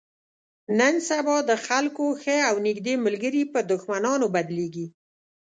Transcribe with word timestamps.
نن 0.79 0.93
سبا 1.09 1.35
د 1.49 1.51
خلکو 1.65 2.05
ښه 2.21 2.37
او 2.49 2.55
نیږدې 2.65 2.93
ملګري 3.05 3.43
په 3.53 3.59
دښمنانو 3.71 4.25
بدلېږي. 4.35 4.87